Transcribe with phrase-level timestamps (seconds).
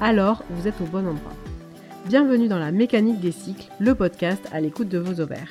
[0.00, 1.34] alors vous êtes au bon endroit.
[2.06, 5.50] Bienvenue dans la mécanique des cycles, le podcast à l'écoute de vos ovaires.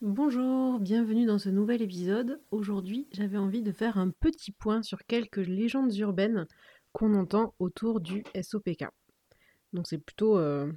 [0.00, 2.40] Bonjour, bienvenue dans ce nouvel épisode.
[2.50, 6.46] Aujourd'hui, j'avais envie de faire un petit point sur quelques légendes urbaines
[6.92, 8.84] qu'on entend autour du SOPK.
[9.72, 10.70] Donc c'est plutôt euh,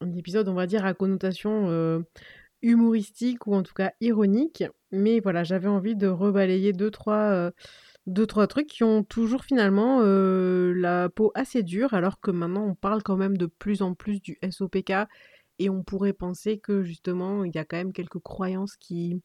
[0.00, 2.00] un épisode, on va dire, à connotation euh,
[2.60, 4.64] humoristique ou en tout cas ironique.
[4.92, 7.50] Mais voilà, j'avais envie de rebalayer deux, trois, euh,
[8.06, 12.74] deux, trois trucs qui ont toujours finalement la peau assez dure, alors que maintenant on
[12.74, 14.92] parle quand même de plus en plus du SOPK
[15.58, 19.22] et on pourrait penser que justement, il y a quand même quelques croyances qui,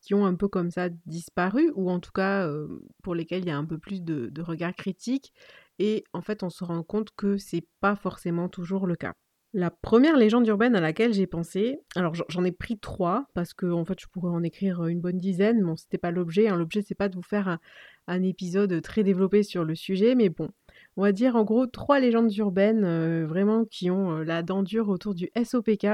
[0.00, 3.48] qui ont un peu comme ça disparu, ou en tout cas euh, pour lesquelles il
[3.48, 5.32] y a un peu plus de, de regard critique.
[5.78, 9.14] Et en fait, on se rend compte que c'est pas forcément toujours le cas.
[9.52, 13.66] La première légende urbaine à laquelle j'ai pensé, alors j'en ai pris trois parce que
[13.66, 16.46] en fait je pourrais en écrire une bonne dizaine, mais bon, c'était pas l'objet.
[16.46, 16.54] Hein.
[16.54, 17.58] L'objet c'est pas de vous faire un,
[18.06, 20.50] un, épisode très développé sur le sujet, mais bon,
[20.96, 24.62] on va dire en gros trois légendes urbaines euh, vraiment qui ont euh, la dent
[24.62, 25.88] dure autour du SOPK.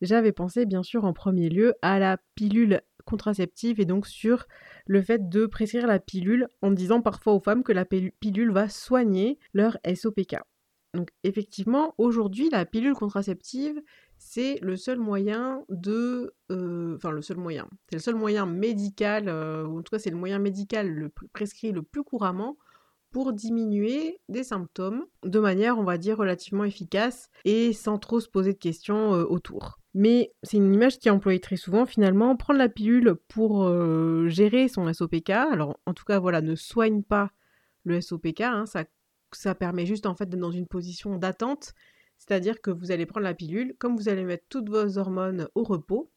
[0.00, 4.46] J'avais pensé bien sûr en premier lieu à la pilule contraceptive et donc sur
[4.86, 8.68] le fait de prescrire la pilule en disant parfois aux femmes que la pilule va
[8.68, 10.36] soigner leur SOPK.
[10.94, 13.80] Donc effectivement, aujourd'hui, la pilule contraceptive,
[14.18, 16.34] c'est le seul moyen de...
[16.50, 17.68] Euh, enfin, le seul moyen.
[17.88, 21.72] C'est le seul moyen médical, ou en tout cas c'est le moyen médical le prescrit
[21.72, 22.56] le plus couramment
[23.12, 28.28] pour diminuer des symptômes de manière, on va dire, relativement efficace et sans trop se
[28.28, 29.78] poser de questions euh, autour.
[29.94, 32.34] Mais c'est une image qui est employée très souvent finalement.
[32.36, 37.02] Prendre la pilule pour euh, gérer son SOPK, alors en tout cas voilà, ne soigne
[37.02, 37.30] pas
[37.84, 38.84] le SOPK, hein, ça,
[39.36, 41.72] ça permet juste en fait d'être dans une position d'attente,
[42.18, 45.64] c'est-à-dire que vous allez prendre la pilule, comme vous allez mettre toutes vos hormones au
[45.64, 46.10] repos,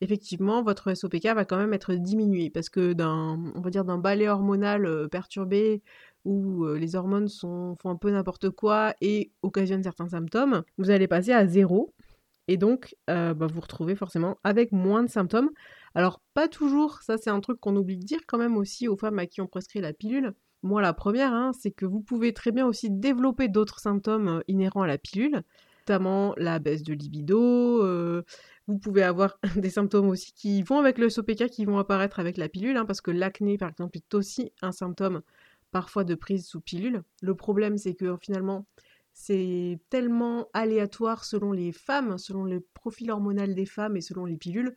[0.00, 3.98] effectivement, votre SOPK va quand même être diminué parce que d'un, on va dire d'un
[3.98, 5.82] balai hormonal euh, perturbé
[6.24, 11.06] où les hormones sont, font un peu n'importe quoi et occasionnent certains symptômes, vous allez
[11.06, 11.92] passer à zéro.
[12.48, 15.50] Et donc, bah, vous vous retrouvez forcément avec moins de symptômes.
[15.94, 18.96] Alors, pas toujours, ça c'est un truc qu'on oublie de dire quand même aussi aux
[18.96, 20.34] femmes à qui on prescrit la pilule.
[20.64, 24.80] Moi, la première, hein, c'est que vous pouvez très bien aussi développer d'autres symptômes inhérents
[24.80, 25.42] à la pilule,
[25.82, 27.84] notamment la baisse de libido.
[28.66, 32.38] vous pouvez avoir des symptômes aussi qui vont avec le SOPK, qui vont apparaître avec
[32.38, 35.20] la pilule, hein, parce que l'acné, par exemple, est aussi un symptôme
[35.70, 37.02] parfois de prise sous pilule.
[37.20, 38.64] Le problème, c'est que finalement,
[39.12, 44.38] c'est tellement aléatoire selon les femmes, selon le profil hormonal des femmes et selon les
[44.38, 44.74] pilules,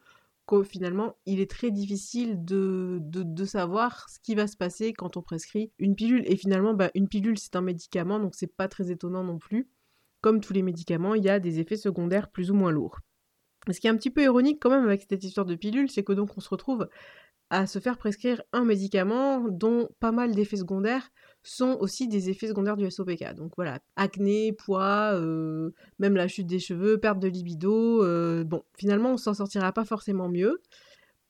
[0.47, 5.18] qu'au finalement, il est très difficile de, de, savoir ce qui va se passer quand
[5.18, 6.24] on prescrit une pilule.
[6.25, 9.69] Et finalement, bah, une pilule, c'est un médicament, donc c'est pas très étonnant non plus.
[10.22, 13.00] Comme tous les médicaments, il y a des effets secondaires plus ou moins lourds.
[13.69, 16.03] Ce qui est un petit peu ironique quand même avec cette histoire de pilule, c'est
[16.03, 16.88] que donc on se retrouve
[17.50, 21.12] à se faire prescrire un médicament dont pas mal d'effets secondaires
[21.50, 23.34] sont aussi des effets secondaires du SOPK.
[23.35, 28.03] Donc voilà, acné, poids, euh, même la chute des cheveux, perte de libido.
[28.03, 30.62] Euh, bon, finalement, on s'en sortira pas forcément mieux.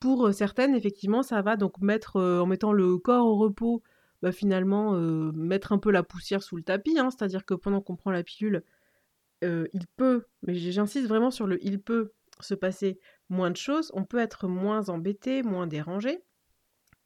[0.00, 3.82] Pour euh, certaines, effectivement, ça va donc mettre, en mettant le corps au repos,
[4.22, 4.92] bah, finalement,
[5.32, 6.98] mettre un peu la poussière sous le tapis.
[6.98, 7.10] Hein.
[7.10, 8.64] C'est-à-dire que pendant qu'on prend la pilule,
[9.42, 12.98] il peut, mais j'insiste vraiment sur le il peut se passer
[13.28, 16.18] moins de choses, on peut être moins embêté, moins dérangé.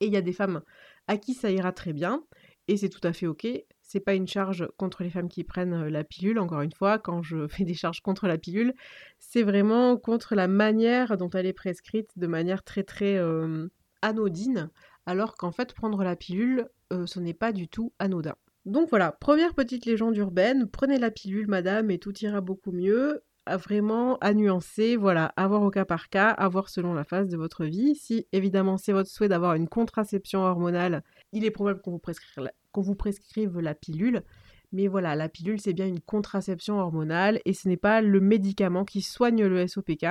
[0.01, 0.63] Et il y a des femmes
[1.07, 2.25] à qui ça ira très bien,
[2.69, 3.47] et c'est tout à fait ok.
[3.81, 7.23] C'est pas une charge contre les femmes qui prennent la pilule, encore une fois, quand
[7.23, 8.75] je fais des charges contre la pilule,
[9.19, 13.21] c'est vraiment contre la manière dont elle est prescrite de manière très très
[14.01, 14.71] anodine,
[15.07, 18.35] alors qu'en fait prendre la pilule, ce n'est pas du tout anodin.
[18.65, 23.23] Donc voilà, première petite légende urbaine, prenez la pilule madame et tout ira beaucoup mieux
[23.51, 27.65] vraiment à nuancer, voilà, avoir au cas par cas, avoir selon la phase de votre
[27.65, 27.97] vie.
[27.97, 33.59] Si évidemment c'est votre souhait d'avoir une contraception hormonale, il est probable qu'on vous, prescrive
[33.59, 34.23] la, pilule.
[34.73, 38.85] Mais voilà, la pilule c'est bien une contraception hormonale et ce n'est pas le médicament
[38.85, 40.07] qui soigne le SOPK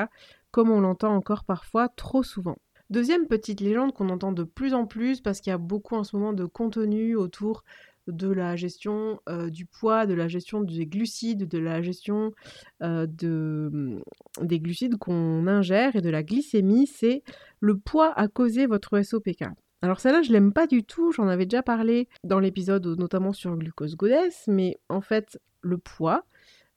[0.51, 2.57] comme on l'entend encore parfois trop souvent.
[2.89, 6.03] Deuxième petite légende qu'on entend de plus en plus parce qu'il y a beaucoup en
[6.03, 7.63] ce moment de contenu autour
[8.07, 12.33] de la gestion du poids, de la gestion des glucides, de la gestion
[12.81, 14.01] de, mmh,
[14.41, 17.23] des glucides qu'on ingère et de la glycémie, c'est
[17.59, 19.45] le poids a causé votre SOPK.
[19.81, 23.55] Alors celle-là, je l'aime pas du tout, j'en avais déjà parlé dans l'épisode notamment sur
[23.57, 26.23] glucose goddess, mais en fait, le poids,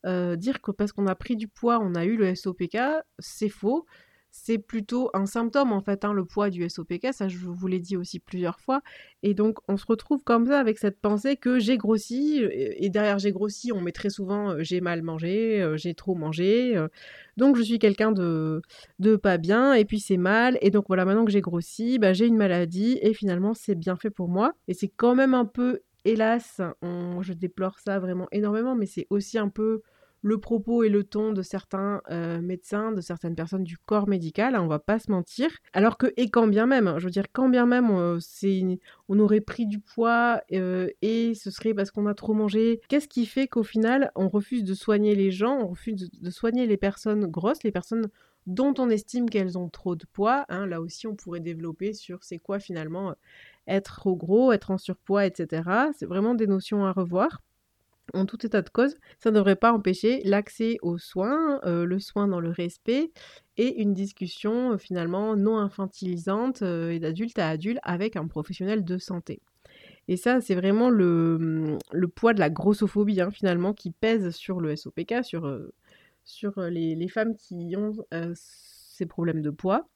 [0.07, 2.79] euh, dire que parce qu'on a pris du poids, on a eu le SOPK,
[3.19, 3.87] c'est faux
[4.37, 7.79] c'est plutôt un symptôme en fait, hein, le poids du SOPK, ça je vous l'ai
[7.79, 8.83] dit aussi plusieurs fois.
[9.23, 13.21] Et donc on se retrouve comme ça avec cette pensée que j'ai grossi, et derrière
[13.21, 16.89] j'ai grossi, on met très souvent euh, j'ai mal mangé, euh, j'ai trop mangé, euh,
[17.37, 18.61] donc je suis quelqu'un de,
[18.99, 22.13] de pas bien, et puis c'est mal, et donc voilà, maintenant que j'ai grossi, bah,
[22.13, 24.55] j'ai une maladie, et finalement c'est bien fait pour moi.
[24.67, 29.39] Et c'est quand même un peu, hélas, je déplore ça vraiment énormément, mais c'est aussi
[29.39, 29.83] un peu
[30.25, 34.55] le propos et le ton de certains euh, médecins, de certaines personnes du corps médical,
[34.55, 35.51] hein, on va pas se mentir.
[35.75, 38.19] Alors que, et quand bien même, je veux dire, quand bien même euh,
[39.11, 43.07] on aurait pris du poids euh, et ce serait parce qu'on a trop mangé, qu'est-ce
[43.07, 46.79] qui fait qu'au final, on refuse de soigner les gens, on refuse de, soigner les
[46.79, 48.09] personnes grosses, les personnes
[48.47, 50.47] dont on estime qu'elles ont trop de poids.
[50.49, 53.15] Hein, là aussi, on pourrait développer sur c'est quoi finalement
[53.67, 55.69] être trop gros, être en surpoids, etc.
[55.95, 57.43] C'est vraiment des notions à revoir
[58.15, 61.99] en tout état de cause, ça ne devrait pas empêcher l'accès aux soins, euh, le
[61.99, 63.13] soin dans le respect
[63.57, 68.85] et une discussion euh, finalement non infantilisante euh, et d'adulte à adulte avec un professionnel
[68.85, 69.41] de santé.
[70.09, 74.61] Et ça, c'est vraiment le, le, poids de la grossophobie hein, finalement qui pèse sur
[74.61, 75.59] le SOPK, sur,
[76.25, 77.95] sur les, femmes qui ont
[78.35, 79.89] ces problèmes de poids.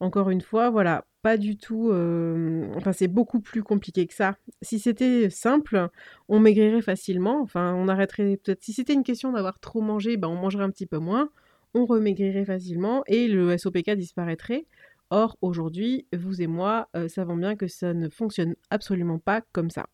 [0.00, 1.90] Encore une fois, voilà, pas du tout.
[1.90, 4.36] Euh, enfin, c'est beaucoup plus compliqué que ça.
[4.62, 5.88] Si c'était simple,
[6.28, 7.40] on maigrirait facilement.
[7.42, 8.62] Enfin, on arrêterait peut-être.
[8.64, 11.30] Si c'était une question d'avoir trop mangé, ben, on mangerait un petit peu moins.
[11.74, 14.66] On remaigrirait facilement et le SOPK disparaîtrait.
[15.10, 19.70] Or, aujourd'hui, vous et moi euh, savons bien que ça ne fonctionne absolument pas comme
[19.70, 19.86] ça.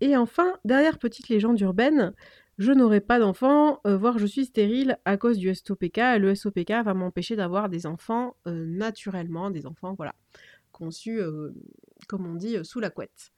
[0.00, 2.12] Et enfin, derrière petite légende urbaine,
[2.58, 6.18] je n'aurai pas d'enfant, euh, voire je suis stérile à cause du SOPK.
[6.18, 10.14] Le SOPK va m'empêcher d'avoir des enfants euh, naturellement, des enfants, voilà,
[10.72, 11.50] conçus, euh,
[12.08, 13.32] comme on dit, sous la couette.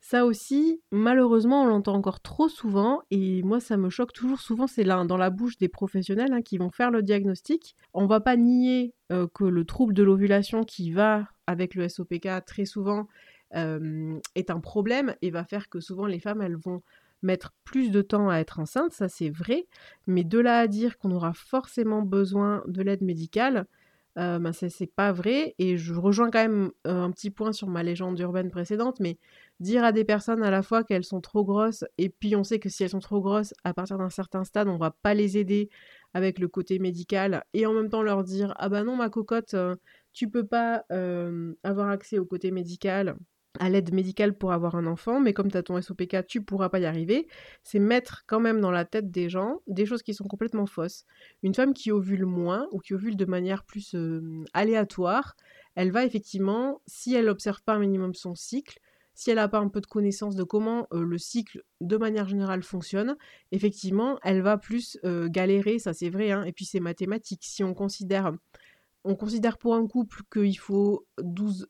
[0.00, 4.66] Ça aussi, malheureusement, on l'entend encore trop souvent, et moi ça me choque toujours souvent,
[4.66, 7.76] c'est là dans la bouche des professionnels hein, qui vont faire le diagnostic.
[7.94, 12.64] On va pas nier que le trouble de l'ovulation qui va avec le SOPK très
[12.64, 13.06] souvent
[13.52, 16.82] est un problème et va faire que souvent les femmes elles vont
[17.22, 19.66] mettre plus de temps à être enceinte, ça c'est vrai,
[20.06, 23.66] mais de là à dire qu'on aura forcément besoin de l'aide médicale,
[24.18, 25.54] euh, ben c'est pas vrai.
[25.58, 29.18] Et je rejoins quand même euh, un petit point sur ma légende urbaine précédente, mais
[29.60, 32.58] dire à des personnes à la fois qu'elles sont trop grosses, et puis on sait
[32.58, 35.38] que si elles sont trop grosses, à partir d'un certain stade, on va pas les
[35.38, 35.70] aider
[36.14, 39.54] avec le côté médical, et en même temps leur dire ah bah non ma cocotte,
[39.54, 39.76] euh,
[40.12, 43.16] tu peux pas euh, avoir accès au côté médical
[43.58, 46.68] à l'aide médicale pour avoir un enfant, mais comme tu as ton SOPK, tu pourras
[46.68, 47.28] pas y arriver.
[47.62, 51.04] C'est mettre quand même dans la tête des gens des choses qui sont complètement fausses.
[51.42, 55.36] Une femme qui ovule moins ou qui ovule de manière plus euh, aléatoire,
[55.74, 58.78] elle va effectivement, si elle n'observe pas un minimum son cycle,
[59.14, 62.28] si elle n'a pas un peu de connaissance de comment euh, le cycle de manière
[62.28, 63.16] générale fonctionne,
[63.50, 66.44] effectivement, elle va plus euh, galérer, ça c'est vrai, hein.
[66.44, 67.42] et puis c'est mathématique.
[67.44, 68.32] Si on considère
[69.04, 71.68] on considère pour un couple qu'il faut 12,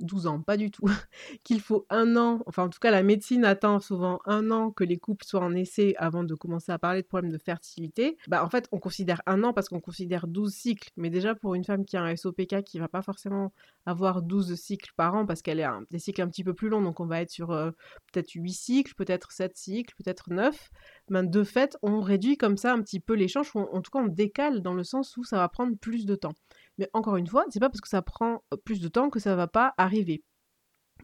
[0.00, 0.86] 12 ans, pas du tout,
[1.44, 4.84] qu'il faut un an, enfin en tout cas la médecine attend souvent un an que
[4.84, 8.44] les couples soient en essai avant de commencer à parler de problèmes de fertilité, bah
[8.44, 11.64] en fait on considère un an parce qu'on considère 12 cycles, mais déjà pour une
[11.64, 13.52] femme qui a un SOPK qui va pas forcément
[13.86, 16.82] avoir 12 cycles par an parce qu'elle est des cycles un petit peu plus longs,
[16.82, 20.70] donc on va être sur peut-être 8 cycles, peut-être 7 cycles, peut-être 9,
[21.08, 24.08] ben de fait on réduit comme ça un petit peu l'échange, en tout cas on
[24.08, 26.34] décale dans le sens où ça va prendre plus de temps.
[26.78, 29.36] Mais encore une fois, c'est pas parce que ça prend plus de temps que ça
[29.36, 30.22] va pas arriver.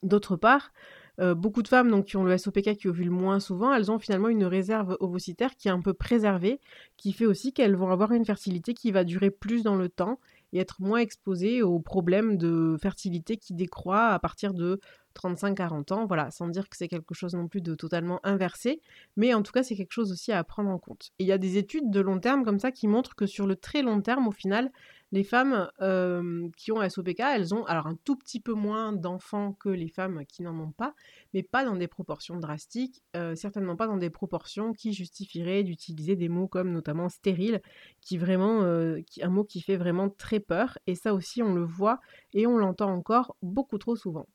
[0.03, 0.73] D'autre part,
[1.19, 4.29] beaucoup de femmes donc, qui ont le SOPK qui ovulent moins souvent, elles ont finalement
[4.29, 6.61] une réserve ovocitaire qui est un peu préservée,
[6.97, 10.19] qui fait aussi qu'elles vont avoir une fertilité qui va durer plus dans le temps
[10.53, 14.81] et être moins exposées aux problèmes de fertilité qui décroît à partir de
[15.15, 18.81] 35-40 ans, voilà, sans dire que c'est quelque chose non plus de totalement inversé,
[19.17, 21.11] mais en tout cas c'est quelque chose aussi à prendre en compte.
[21.19, 23.47] Et il y a des études de long terme comme ça qui montrent que sur
[23.47, 24.71] le très long terme, au final,
[25.13, 29.53] les femmes euh, qui ont SOPK, elles ont alors un tout petit peu moins d'enfants
[29.55, 30.95] que les femmes qui n'en ont pas,
[31.35, 36.17] mais pas dans des proportions drastiques, euh, certainement pas dans des proportions qui justifieraient d'utiliser
[36.17, 37.61] des mots comme notamment stérile,
[38.01, 41.65] qui vraiment, euh, un mot qui fait vraiment très peur, et ça aussi on le
[41.65, 42.01] voit
[42.33, 44.27] et on l'entend encore beaucoup trop souvent.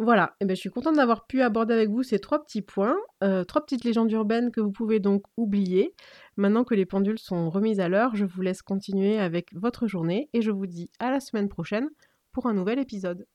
[0.00, 2.96] Voilà, eh ben, je suis contente d'avoir pu aborder avec vous ces trois petits points,
[3.24, 5.92] euh, trois petites légendes urbaines que vous pouvez donc oublier.
[6.36, 10.30] Maintenant que les pendules sont remises à l'heure, je vous laisse continuer avec votre journée
[10.32, 11.88] et je vous dis à la semaine prochaine
[12.30, 13.26] pour un nouvel épisode.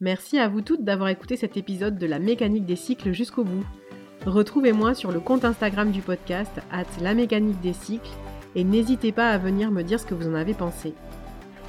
[0.00, 3.64] Merci à vous toutes d'avoir écouté cet épisode de la mécanique des cycles jusqu'au bout.
[4.26, 8.10] Retrouvez-moi sur le compte Instagram du podcast, at la mécanique des cycles,
[8.54, 10.92] et n'hésitez pas à venir me dire ce que vous en avez pensé.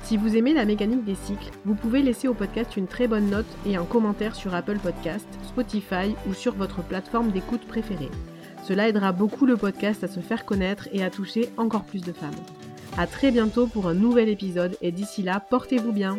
[0.04, 3.30] Si vous aimez la mécanique des cycles, vous pouvez laisser au podcast une très bonne
[3.30, 8.10] note et un commentaire sur Apple Podcast, Spotify ou sur votre plateforme d'écoute préférée.
[8.68, 12.12] Cela aidera beaucoup le podcast à se faire connaître et à toucher encore plus de
[12.12, 12.30] femmes.
[12.98, 16.18] A très bientôt pour un nouvel épisode et d'ici là, portez-vous bien